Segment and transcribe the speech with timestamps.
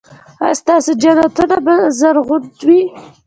[0.43, 2.79] ایا ستاسو جنتونه به زرغون وي؟